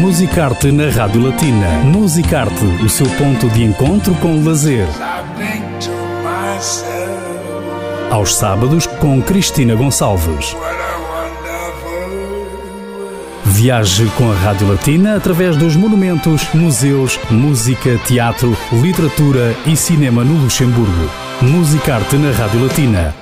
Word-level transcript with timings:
Musicarte 0.00 0.70
na 0.70 0.90
Rádio 0.90 1.22
Latina. 1.22 1.68
Musicarte, 1.84 2.64
o 2.84 2.88
seu 2.88 3.06
ponto 3.16 3.48
de 3.48 3.64
encontro 3.64 4.14
com 4.16 4.38
o 4.38 4.44
lazer. 4.44 4.86
Aos 8.10 8.34
sábados 8.34 8.86
com 8.86 9.22
Cristina 9.22 9.74
Gonçalves. 9.74 10.54
Viaje 13.46 14.06
com 14.18 14.30
a 14.30 14.34
Rádio 14.34 14.68
Latina 14.68 15.16
através 15.16 15.56
dos 15.56 15.74
monumentos, 15.74 16.46
museus, 16.52 17.18
música, 17.30 17.98
teatro, 18.06 18.54
literatura 18.72 19.56
e 19.64 19.74
cinema 19.74 20.22
no 20.22 20.42
Luxemburgo. 20.42 21.10
Musicarte 21.40 22.16
na 22.16 22.32
Rádio 22.32 22.62
Latina. 22.62 23.14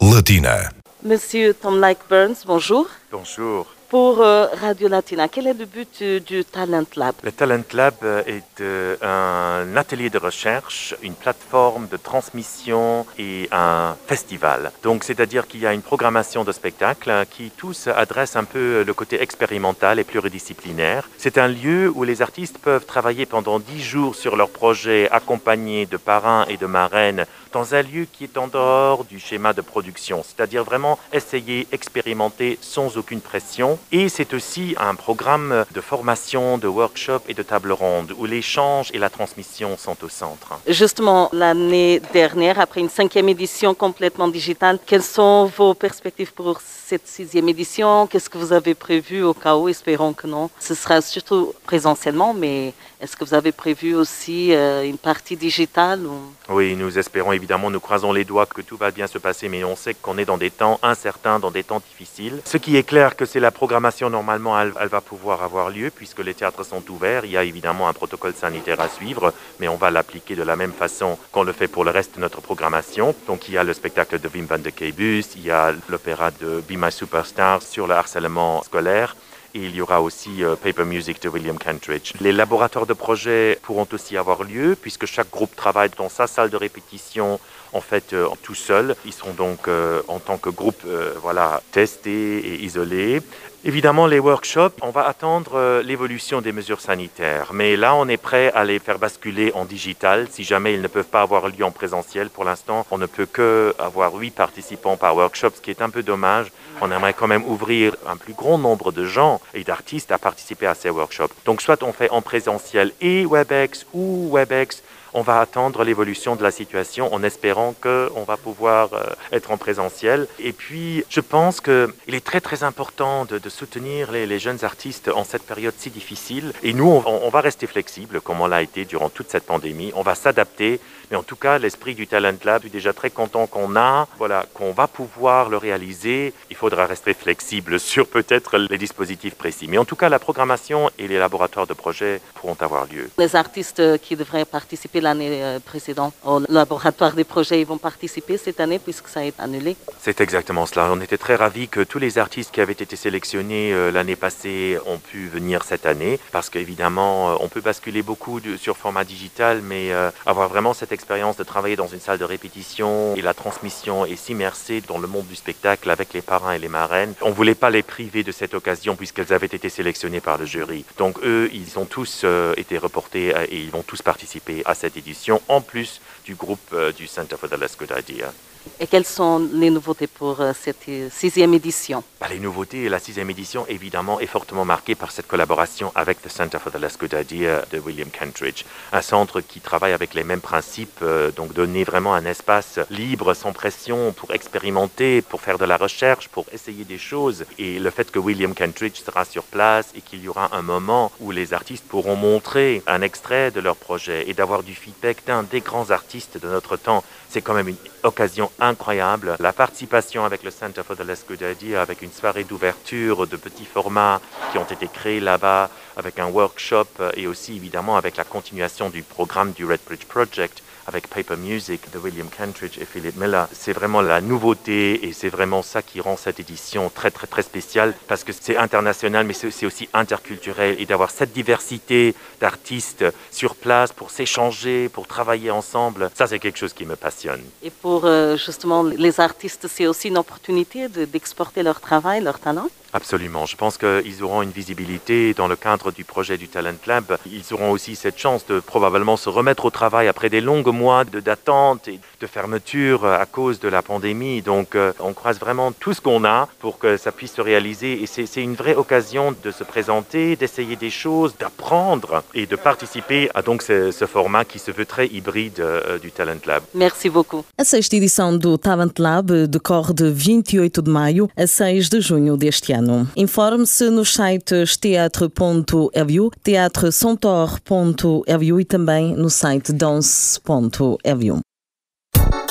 Latina. 0.00 0.72
Monsieur 1.00 1.54
Tom 1.54 1.78
Like 1.78 2.02
Burns, 2.08 2.44
bonjour. 2.44 2.88
Bonjour. 3.10 3.81
Pour 3.92 4.22
euh, 4.22 4.46
Radio 4.58 4.88
Latina, 4.88 5.28
quel 5.28 5.46
est 5.46 5.52
le 5.52 5.66
but 5.66 5.98
euh, 6.00 6.18
du 6.18 6.46
Talent 6.46 6.86
Lab? 6.96 7.14
Le 7.22 7.30
Talent 7.30 7.62
Lab 7.74 7.92
euh, 8.04 8.22
est 8.26 9.04
un 9.04 9.76
atelier 9.76 10.08
de 10.08 10.16
recherche, 10.16 10.94
une 11.02 11.12
plateforme 11.12 11.88
de 11.88 11.98
transmission 11.98 13.04
et 13.18 13.50
un 13.52 13.94
festival. 14.06 14.72
Donc, 14.82 15.04
c'est-à-dire 15.04 15.46
qu'il 15.46 15.60
y 15.60 15.66
a 15.66 15.74
une 15.74 15.82
programmation 15.82 16.42
de 16.42 16.52
spectacles 16.52 17.26
qui 17.30 17.50
tous 17.54 17.86
adressent 17.86 18.36
un 18.36 18.44
peu 18.44 18.82
le 18.82 18.94
côté 18.94 19.20
expérimental 19.20 19.98
et 19.98 20.04
pluridisciplinaire. 20.04 21.10
C'est 21.18 21.36
un 21.36 21.48
lieu 21.48 21.92
où 21.94 22.02
les 22.04 22.22
artistes 22.22 22.56
peuvent 22.56 22.86
travailler 22.86 23.26
pendant 23.26 23.58
dix 23.58 23.82
jours 23.82 24.14
sur 24.14 24.36
leur 24.36 24.48
projet, 24.48 25.10
accompagnés 25.10 25.84
de 25.84 25.98
parrains 25.98 26.46
et 26.48 26.56
de 26.56 26.64
marraines, 26.64 27.26
dans 27.52 27.74
un 27.74 27.82
lieu 27.82 28.06
qui 28.10 28.24
est 28.24 28.38
en 28.38 28.48
dehors 28.48 29.04
du 29.04 29.20
schéma 29.20 29.52
de 29.52 29.60
production, 29.60 30.24
c'est-à-dire 30.24 30.64
vraiment 30.64 30.98
essayer, 31.12 31.68
expérimenter 31.70 32.58
sans 32.62 32.96
aucune 32.96 33.20
pression. 33.20 33.78
Et 33.90 34.08
c'est 34.08 34.32
aussi 34.34 34.74
un 34.78 34.94
programme 34.94 35.64
de 35.74 35.80
formation, 35.80 36.58
de 36.58 36.68
workshop 36.68 37.20
et 37.28 37.34
de 37.34 37.42
table 37.42 37.72
ronde 37.72 38.14
où 38.18 38.24
l'échange 38.24 38.90
et 38.94 38.98
la 38.98 39.10
transmission 39.10 39.76
sont 39.76 39.96
au 40.02 40.08
centre. 40.08 40.60
Justement, 40.66 41.28
l'année 41.32 42.00
dernière, 42.12 42.60
après 42.60 42.80
une 42.80 42.88
cinquième 42.88 43.28
édition 43.28 43.74
complètement 43.74 44.28
digitale, 44.28 44.78
quelles 44.86 45.02
sont 45.02 45.46
vos 45.56 45.74
perspectives 45.74 46.32
pour 46.32 46.60
cette 46.60 47.06
sixième 47.06 47.48
édition? 47.48 48.06
Qu'est-ce 48.06 48.28
que 48.28 48.38
vous 48.38 48.52
avez 48.52 48.74
prévu 48.74 49.22
au 49.22 49.34
cas 49.34 49.56
où? 49.56 49.68
Espérons 49.68 50.12
que 50.12 50.26
non. 50.26 50.50
Ce 50.60 50.74
sera 50.74 51.00
surtout 51.00 51.54
présentiellement, 51.64 52.34
mais 52.34 52.74
est-ce 53.00 53.16
que 53.16 53.24
vous 53.24 53.34
avez 53.34 53.50
prévu 53.50 53.94
aussi 53.94 54.52
euh, 54.52 54.84
une 54.84 54.98
partie 54.98 55.36
digitale 55.36 56.06
ou... 56.06 56.18
Oui, 56.48 56.76
nous 56.76 56.98
espérons 56.98 57.32
évidemment, 57.32 57.70
nous 57.70 57.80
croisons 57.80 58.12
les 58.12 58.24
doigts 58.24 58.46
que 58.46 58.60
tout 58.60 58.76
va 58.76 58.90
bien 58.90 59.06
se 59.06 59.18
passer, 59.18 59.48
mais 59.48 59.64
on 59.64 59.74
sait 59.74 59.94
qu'on 59.94 60.18
est 60.18 60.24
dans 60.24 60.38
des 60.38 60.50
temps 60.50 60.78
incertains, 60.82 61.38
dans 61.38 61.50
des 61.50 61.64
temps 61.64 61.80
difficiles. 61.80 62.40
Ce 62.44 62.58
qui 62.58 62.76
est 62.76 62.82
clair 62.82 63.16
que 63.16 63.24
c'est 63.24 63.40
la 63.40 63.50
programmation, 63.50 63.71
normalement, 64.10 64.60
elle, 64.60 64.88
va 64.88 65.00
pouvoir 65.00 65.42
avoir 65.42 65.70
lieu 65.70 65.90
puisque 65.90 66.20
les 66.20 66.34
théâtres 66.34 66.64
sont 66.64 66.82
ouverts. 66.90 67.24
Il 67.24 67.30
y 67.30 67.36
a 67.36 67.44
évidemment 67.44 67.88
un 67.88 67.92
protocole 67.92 68.34
sanitaire 68.34 68.80
à 68.80 68.88
suivre, 68.88 69.32
mais 69.60 69.68
on 69.68 69.76
va 69.76 69.90
l'appliquer 69.90 70.34
de 70.34 70.42
la 70.42 70.56
même 70.56 70.72
façon 70.72 71.18
qu'on 71.30 71.42
le 71.42 71.52
fait 71.52 71.68
pour 71.68 71.84
le 71.84 71.90
reste 71.90 72.16
de 72.16 72.20
notre 72.20 72.40
programmation. 72.40 73.14
Donc 73.26 73.48
il 73.48 73.54
y 73.54 73.58
a 73.58 73.64
le 73.64 73.72
spectacle 73.72 74.18
de 74.18 74.28
Wim 74.32 74.46
van 74.46 74.58
de 74.58 74.70
Keibus, 74.70 75.34
il 75.36 75.44
y 75.44 75.50
a 75.50 75.72
l'opéra 75.88 76.30
de 76.30 76.62
Be 76.68 76.76
My 76.76 76.92
Superstar 76.92 77.62
sur 77.62 77.86
le 77.86 77.94
harcèlement 77.94 78.62
scolaire. 78.62 79.16
Et 79.54 79.60
il 79.60 79.74
y 79.76 79.82
aura 79.82 80.00
aussi 80.00 80.42
euh, 80.42 80.56
Paper 80.56 80.84
Music 80.84 81.20
de 81.22 81.28
William 81.28 81.58
Kentridge. 81.58 82.12
Les 82.20 82.32
laboratoires 82.32 82.86
de 82.86 82.94
projet 82.94 83.58
pourront 83.62 83.86
aussi 83.92 84.16
avoir 84.16 84.44
lieu 84.44 84.76
puisque 84.80 85.04
chaque 85.04 85.30
groupe 85.30 85.54
travaille 85.54 85.90
dans 85.98 86.08
sa 86.08 86.26
salle 86.26 86.48
de 86.48 86.56
répétition 86.56 87.38
en 87.74 87.82
fait 87.82 88.14
euh, 88.14 88.28
tout 88.42 88.54
seul. 88.54 88.96
Ils 89.04 89.12
seront 89.12 89.34
donc 89.34 89.68
euh, 89.68 90.00
en 90.08 90.20
tant 90.20 90.38
que 90.38 90.48
groupe 90.48 90.82
voilà 91.20 91.62
testés 91.70 92.38
et 92.38 92.62
isolés. 92.62 93.20
Évidemment, 93.64 94.08
les 94.08 94.18
workshops, 94.18 94.74
on 94.82 94.90
va 94.90 95.06
attendre 95.06 95.52
euh, 95.54 95.84
l'évolution 95.84 96.40
des 96.40 96.50
mesures 96.50 96.80
sanitaires. 96.80 97.52
Mais 97.52 97.76
là, 97.76 97.94
on 97.94 98.08
est 98.08 98.16
prêt 98.16 98.50
à 98.56 98.64
les 98.64 98.80
faire 98.80 98.98
basculer 98.98 99.52
en 99.54 99.64
digital 99.64 100.26
si 100.28 100.42
jamais 100.42 100.74
ils 100.74 100.82
ne 100.82 100.88
peuvent 100.88 101.04
pas 101.04 101.22
avoir 101.22 101.48
lieu 101.48 101.64
en 101.64 101.70
présentiel. 101.70 102.28
Pour 102.28 102.42
l'instant, 102.42 102.84
on 102.90 102.98
ne 102.98 103.06
peut 103.06 103.24
que 103.24 103.72
avoir 103.78 104.14
huit 104.14 104.32
participants 104.32 104.96
par 104.96 105.14
workshop, 105.14 105.50
ce 105.54 105.60
qui 105.60 105.70
est 105.70 105.80
un 105.80 105.90
peu 105.90 106.02
dommage. 106.02 106.50
On 106.80 106.90
aimerait 106.90 107.14
quand 107.14 107.28
même 107.28 107.44
ouvrir 107.44 107.94
un 108.08 108.16
plus 108.16 108.32
grand 108.32 108.58
nombre 108.58 108.90
de 108.90 109.04
gens 109.04 109.40
et 109.54 109.62
d'artistes 109.62 110.10
à 110.10 110.18
participer 110.18 110.66
à 110.66 110.74
ces 110.74 110.90
workshops. 110.90 111.32
Donc, 111.44 111.62
soit 111.62 111.84
on 111.84 111.92
fait 111.92 112.10
en 112.10 112.20
présentiel 112.20 112.90
et 113.00 113.24
WebEx 113.24 113.86
ou 113.92 114.28
WebEx, 114.32 114.82
on 115.14 115.22
va 115.22 115.40
attendre 115.40 115.84
l'évolution 115.84 116.36
de 116.36 116.42
la 116.42 116.50
situation 116.50 117.12
en 117.12 117.22
espérant 117.22 117.74
qu'on 117.80 118.24
va 118.24 118.36
pouvoir 118.36 118.94
euh, 118.94 119.04
être 119.32 119.50
en 119.50 119.56
présentiel. 119.56 120.26
Et 120.38 120.52
puis, 120.52 121.04
je 121.08 121.20
pense 121.20 121.60
qu'il 121.60 122.14
est 122.14 122.24
très 122.24 122.40
très 122.40 122.64
important 122.64 123.24
de, 123.24 123.40
soutenir 123.48 124.12
les, 124.12 124.38
jeunes 124.38 124.64
artistes 124.64 125.10
en 125.14 125.24
cette 125.24 125.42
période 125.42 125.74
si 125.76 125.90
difficile. 125.90 126.52
Et 126.62 126.72
nous, 126.72 127.02
on, 127.06 127.28
va 127.28 127.40
rester 127.40 127.66
flexible 127.66 128.20
comme 128.20 128.40
on 128.40 128.46
l'a 128.46 128.62
été 128.62 128.84
durant 128.84 129.10
toute 129.10 129.30
cette 129.30 129.44
pandémie. 129.44 129.92
On 129.94 130.02
va 130.02 130.14
s'adapter. 130.14 130.80
Mais 131.10 131.16
en 131.16 131.22
tout 131.22 131.36
cas, 131.36 131.58
l'esprit 131.58 131.94
du 131.94 132.06
Talent 132.06 132.32
Lab, 132.44 132.62
je 132.62 132.68
suis 132.68 132.70
déjà 132.70 132.94
très 132.94 133.10
content 133.10 133.46
qu'on 133.46 133.76
a, 133.76 134.08
voilà, 134.16 134.46
qu'on 134.54 134.72
va 134.72 134.86
pouvoir 134.86 135.50
le 135.50 135.58
réaliser. 135.58 136.32
Il 136.48 136.56
faudra 136.56 136.86
rester 136.86 137.12
flexible 137.12 137.78
sur 137.92 138.06
peut-être 138.06 138.56
les 138.56 138.78
dispositifs 138.78 139.34
précis. 139.34 139.66
Mais 139.68 139.76
en 139.76 139.84
tout 139.84 139.96
cas, 139.96 140.08
la 140.08 140.18
programmation 140.18 140.90
et 140.98 141.06
les 141.08 141.18
laboratoires 141.18 141.66
de 141.66 141.74
projet 141.74 142.22
pourront 142.34 142.56
avoir 142.60 142.86
lieu. 142.86 143.10
Les 143.18 143.36
artistes 143.36 143.98
qui 143.98 144.16
devraient 144.16 144.46
participer 144.46 145.01
l'année 145.02 145.42
euh, 145.42 145.58
précédente 145.60 146.14
au 146.24 146.40
laboratoire 146.48 147.12
des 147.12 147.24
projets, 147.24 147.60
ils 147.60 147.66
vont 147.66 147.78
participer 147.78 148.38
cette 148.38 148.60
année 148.60 148.78
puisque 148.78 149.08
ça 149.08 149.20
a 149.20 149.24
été 149.24 149.40
annulé. 149.40 149.76
C'est 150.00 150.20
exactement 150.20 150.64
cela. 150.66 150.88
On 150.90 151.00
était 151.00 151.18
très 151.18 151.34
ravis 151.34 151.68
que 151.68 151.80
tous 151.80 151.98
les 151.98 152.18
artistes 152.18 152.52
qui 152.52 152.60
avaient 152.60 152.72
été 152.72 152.96
sélectionnés 152.96 153.72
euh, 153.72 153.90
l'année 153.90 154.16
passée 154.16 154.78
ont 154.86 154.98
pu 154.98 155.28
venir 155.28 155.64
cette 155.64 155.86
année 155.86 156.18
parce 156.30 156.48
qu'évidemment, 156.48 157.32
euh, 157.32 157.34
on 157.40 157.48
peut 157.48 157.60
basculer 157.60 158.02
beaucoup 158.02 158.40
sur 158.56 158.76
format 158.76 159.04
digital, 159.04 159.60
mais 159.62 159.90
avoir 160.26 160.48
vraiment 160.48 160.72
cette 160.72 160.92
expérience 160.92 161.36
de 161.36 161.42
travailler 161.42 161.76
dans 161.76 161.86
une 161.86 162.00
salle 162.00 162.18
de 162.18 162.24
répétition 162.24 163.14
et 163.16 163.22
la 163.22 163.34
transmission 163.34 164.06
et 164.06 164.16
s'immerser 164.16 164.80
dans 164.86 164.98
le 164.98 165.06
monde 165.06 165.26
du 165.26 165.36
spectacle 165.36 165.90
avec 165.90 166.12
les 166.12 166.22
parrains 166.22 166.52
et 166.52 166.58
les 166.58 166.68
marraines, 166.68 167.14
on 167.20 167.30
voulait 167.30 167.54
pas 167.54 167.70
les 167.70 167.82
priver 167.82 168.22
de 168.22 168.32
cette 168.32 168.54
occasion 168.54 168.96
puisqu'elles 168.96 169.32
avaient 169.32 169.46
été 169.46 169.68
sélectionnées 169.68 170.20
par 170.20 170.38
le 170.38 170.46
jury. 170.46 170.84
Donc 170.98 171.18
eux, 171.24 171.50
ils 171.52 171.78
ont 171.78 171.84
tous 171.84 172.24
été 172.56 172.78
reportés 172.78 173.34
et 173.50 173.58
ils 173.58 173.70
vont 173.70 173.82
tous 173.82 174.02
participer 174.02 174.62
à 174.64 174.74
cette 174.74 174.91
édition, 174.96 175.40
en 175.48 175.60
plus 175.60 176.00
du 176.24 176.34
groupe 176.34 176.60
euh, 176.72 176.92
du 176.92 177.06
Center 177.06 177.36
for 177.36 177.48
the 177.48 177.58
Less 177.58 177.76
Good 177.76 177.92
Idea. 177.96 178.32
Et 178.80 178.86
quelles 178.86 179.06
sont 179.06 179.48
les 179.52 179.70
nouveautés 179.70 180.06
pour 180.06 180.40
euh, 180.40 180.52
cette 180.58 180.88
euh, 180.88 181.08
sixième 181.10 181.54
édition? 181.54 182.02
Bah, 182.20 182.26
Les 182.30 182.38
nouveautés, 182.38 182.88
la 182.88 182.98
sixième 182.98 183.30
édition, 183.30 183.66
évidemment, 183.68 184.20
est 184.20 184.26
fortement 184.26 184.64
marquée 184.64 184.94
par 184.94 185.10
cette 185.10 185.26
collaboration 185.26 185.92
avec 185.94 186.18
le 186.24 186.30
Center 186.30 186.58
for 186.58 186.72
the 186.72 186.98
Good 186.98 187.14
Idea 187.14 187.64
de 187.70 187.78
William 187.78 188.08
Kentridge. 188.10 188.64
Un 188.92 189.02
centre 189.02 189.40
qui 189.40 189.60
travaille 189.60 189.92
avec 189.92 190.14
les 190.14 190.24
mêmes 190.24 190.40
principes, 190.40 191.00
euh, 191.02 191.30
donc 191.32 191.52
donner 191.52 191.84
vraiment 191.84 192.14
un 192.14 192.24
espace 192.24 192.78
libre, 192.90 193.34
sans 193.34 193.52
pression, 193.52 194.12
pour 194.12 194.32
expérimenter, 194.32 195.22
pour 195.22 195.40
faire 195.40 195.58
de 195.58 195.64
la 195.64 195.76
recherche, 195.76 196.28
pour 196.28 196.46
essayer 196.52 196.84
des 196.84 196.98
choses. 196.98 197.44
Et 197.58 197.78
le 197.78 197.90
fait 197.90 198.10
que 198.10 198.18
William 198.18 198.54
Kentridge 198.54 199.00
sera 199.00 199.24
sur 199.24 199.44
place 199.44 199.90
et 199.96 200.00
qu'il 200.00 200.22
y 200.22 200.28
aura 200.28 200.50
un 200.56 200.62
moment 200.62 201.10
où 201.20 201.30
les 201.30 201.52
artistes 201.52 201.84
pourront 201.88 202.16
montrer 202.16 202.82
un 202.86 203.02
extrait 203.02 203.50
de 203.50 203.60
leur 203.60 203.76
projet 203.76 204.28
et 204.28 204.34
d'avoir 204.34 204.62
du 204.62 204.74
feedback 204.74 205.24
d'un 205.26 205.42
des 205.42 205.60
grands 205.60 205.90
artistes 205.90 206.38
de 206.40 206.48
notre 206.48 206.76
temps, 206.76 207.02
c'est 207.28 207.42
quand 207.42 207.54
même 207.54 207.68
une 207.68 207.76
occasion 208.02 208.50
incroyable. 208.60 209.36
La 209.38 209.52
participation 209.52 210.24
avec 210.24 210.42
le 210.42 210.50
Center 210.50 210.82
for 210.86 210.96
the 210.96 211.04
Less 211.04 211.24
Good 211.26 211.42
Idea, 211.42 211.80
avec 211.80 212.02
une 212.02 212.12
soirée 212.12 212.44
d'ouverture 212.44 213.26
de 213.26 213.36
petits 213.36 213.64
formats 213.64 214.20
qui 214.50 214.58
ont 214.58 214.64
été 214.64 214.88
créés 214.88 215.20
là-bas, 215.20 215.70
avec 215.96 216.18
un 216.18 216.26
workshop 216.26 216.86
et 217.16 217.26
aussi 217.26 217.56
évidemment 217.56 217.96
avec 217.96 218.16
la 218.16 218.24
continuation 218.24 218.90
du 218.90 219.02
programme 219.02 219.52
du 219.52 219.64
Red 219.64 219.80
Bridge 219.86 220.04
Project 220.06 220.62
avec 220.86 221.08
Paper 221.08 221.36
Music 221.36 221.80
de 221.92 221.98
William 221.98 222.28
Kentridge 222.28 222.78
et 222.80 222.84
Philip 222.84 223.16
Miller. 223.16 223.48
C'est 223.52 223.72
vraiment 223.72 224.00
la 224.00 224.20
nouveauté 224.20 225.06
et 225.06 225.12
c'est 225.12 225.28
vraiment 225.28 225.62
ça 225.62 225.82
qui 225.82 226.00
rend 226.00 226.16
cette 226.16 226.40
édition 226.40 226.90
très 226.94 227.10
très 227.10 227.26
très 227.26 227.42
spéciale 227.42 227.94
parce 228.08 228.24
que 228.24 228.32
c'est 228.32 228.56
international 228.56 229.26
mais 229.26 229.32
c'est 229.32 229.66
aussi 229.66 229.88
interculturel 229.92 230.76
et 230.78 230.86
d'avoir 230.86 231.10
cette 231.10 231.32
diversité 231.32 232.14
d'artistes 232.40 233.04
sur 233.30 233.54
place 233.54 233.92
pour 233.92 234.10
s'échanger, 234.10 234.88
pour 234.88 235.06
travailler 235.06 235.50
ensemble, 235.50 236.10
ça 236.14 236.26
c'est 236.26 236.38
quelque 236.38 236.58
chose 236.58 236.72
qui 236.72 236.86
me 236.86 236.96
passionne. 236.96 237.42
Et 237.62 237.70
pour 237.70 238.04
euh, 238.04 238.36
justement 238.36 238.82
les 238.82 239.20
artistes, 239.20 239.66
c'est 239.68 239.86
aussi 239.86 240.08
une 240.08 240.18
opportunité 240.18 240.88
d'exporter 240.88 241.60
de, 241.60 241.64
leur 241.64 241.80
travail, 241.80 242.22
leur 242.22 242.38
talent? 242.38 242.68
Absolument. 242.92 243.46
Je 243.46 243.56
pense 243.56 243.78
qu'ils 243.78 244.22
auront 244.22 244.42
une 244.42 244.50
visibilité 244.50 245.32
dans 245.34 245.48
le 245.48 245.56
cadre 245.56 245.92
du 245.92 246.04
projet 246.04 246.36
du 246.36 246.48
Talent 246.48 246.74
Lab. 246.86 247.16
Ils 247.26 247.54
auront 247.54 247.70
aussi 247.70 247.96
cette 247.96 248.18
chance 248.18 248.46
de 248.46 248.60
probablement 248.60 249.16
se 249.16 249.30
remettre 249.30 249.64
au 249.64 249.70
travail 249.70 250.08
après 250.08 250.28
des 250.28 250.42
longues 250.42 250.72
mois 250.72 251.04
d'attente 251.04 251.88
et 251.88 251.98
de 252.20 252.26
fermeture 252.26 253.06
à 253.06 253.24
cause 253.24 253.60
de 253.60 253.68
la 253.68 253.80
pandémie. 253.82 254.42
Donc 254.42 254.74
euh, 254.74 254.92
on 255.00 255.14
croise 255.14 255.38
vraiment 255.40 255.72
tout 255.72 255.94
ce 255.94 256.00
qu'on 256.02 256.24
a 256.24 256.48
pour 256.60 256.78
que 256.78 256.96
ça 256.98 257.12
puisse 257.12 257.34
se 257.34 257.40
réaliser. 257.40 258.02
Et 258.02 258.06
c'est 258.06 258.42
une 258.42 258.54
vraie 258.54 258.74
occasion 258.74 259.34
de 259.42 259.50
se 259.50 259.64
présenter, 259.64 260.36
d'essayer 260.36 260.76
des 260.76 260.90
choses, 260.90 261.34
d'apprendre 261.38 262.22
et 262.34 262.46
de 262.46 262.56
participer 262.56 263.30
à 263.34 263.40
donc 263.40 263.62
ce, 263.62 263.90
ce, 263.90 264.04
format 264.04 264.44
qui 264.44 264.58
se 264.58 264.70
veut 264.70 264.84
très 264.84 265.06
hybride 265.06 265.60
euh, 265.60 265.98
du 265.98 266.12
Talent 266.12 266.42
Lab. 266.46 266.62
Merci 266.74 267.08
beaucoup. 267.08 267.44
A 267.56 267.64
sexta 267.64 267.96
edição 267.96 268.36
do 268.36 268.58
Talent 268.58 268.98
Lab 268.98 269.32
decorre 269.46 269.94
de 269.94 270.06
28 270.06 270.80
de 270.80 270.90
maio 270.90 271.30
a 271.36 271.46
6 271.46 271.88
de 271.88 272.00
junho 272.00 272.36
deste 272.36 272.72
ano. 272.72 272.81
Ano. 272.82 273.08
Informe-se 273.16 273.90
nos 273.90 274.14
sites 274.14 274.76
teatro.evu, 274.76 276.30
teatrosontor.evu 276.42 278.60
e 278.60 278.64
também 278.64 279.16
no 279.16 279.30
site 279.30 279.72
dance.evu. 279.72 281.40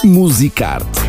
Musicarte 0.04 1.01